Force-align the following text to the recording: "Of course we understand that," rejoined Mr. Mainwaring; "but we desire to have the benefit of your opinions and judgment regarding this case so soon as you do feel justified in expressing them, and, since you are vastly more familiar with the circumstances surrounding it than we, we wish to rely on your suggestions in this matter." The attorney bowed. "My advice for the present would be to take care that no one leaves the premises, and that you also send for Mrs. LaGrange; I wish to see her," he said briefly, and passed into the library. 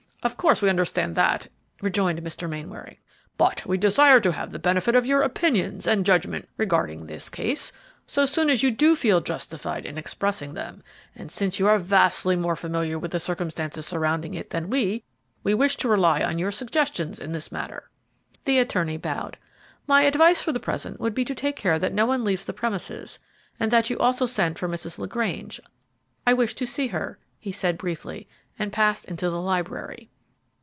"Of 0.23 0.37
course 0.37 0.61
we 0.61 0.69
understand 0.69 1.15
that," 1.15 1.47
rejoined 1.81 2.21
Mr. 2.21 2.47
Mainwaring; 2.47 2.97
"but 3.39 3.65
we 3.65 3.75
desire 3.75 4.19
to 4.19 4.31
have 4.33 4.51
the 4.51 4.59
benefit 4.59 4.95
of 4.95 5.03
your 5.07 5.23
opinions 5.23 5.87
and 5.87 6.05
judgment 6.05 6.47
regarding 6.57 7.07
this 7.07 7.27
case 7.27 7.71
so 8.05 8.27
soon 8.27 8.47
as 8.51 8.61
you 8.61 8.69
do 8.69 8.95
feel 8.95 9.19
justified 9.21 9.83
in 9.83 9.97
expressing 9.97 10.53
them, 10.53 10.83
and, 11.15 11.31
since 11.31 11.57
you 11.59 11.67
are 11.67 11.79
vastly 11.79 12.35
more 12.35 12.55
familiar 12.55 12.99
with 12.99 13.09
the 13.09 13.19
circumstances 13.19 13.87
surrounding 13.87 14.35
it 14.35 14.51
than 14.51 14.69
we, 14.69 15.03
we 15.41 15.55
wish 15.55 15.75
to 15.77 15.89
rely 15.89 16.21
on 16.21 16.37
your 16.37 16.51
suggestions 16.51 17.17
in 17.17 17.31
this 17.31 17.51
matter." 17.51 17.89
The 18.43 18.59
attorney 18.59 18.97
bowed. 18.97 19.39
"My 19.87 20.03
advice 20.03 20.39
for 20.43 20.51
the 20.51 20.59
present 20.59 20.99
would 20.99 21.15
be 21.15 21.25
to 21.25 21.33
take 21.33 21.55
care 21.55 21.79
that 21.79 21.95
no 21.95 22.05
one 22.05 22.23
leaves 22.23 22.45
the 22.45 22.53
premises, 22.53 23.17
and 23.59 23.71
that 23.71 23.89
you 23.89 23.97
also 23.97 24.27
send 24.27 24.59
for 24.59 24.69
Mrs. 24.69 24.99
LaGrange; 24.99 25.59
I 26.27 26.35
wish 26.35 26.53
to 26.53 26.67
see 26.67 26.89
her," 26.89 27.17
he 27.39 27.51
said 27.51 27.79
briefly, 27.79 28.27
and 28.59 28.71
passed 28.71 29.05
into 29.05 29.27
the 29.31 29.41
library. 29.41 30.09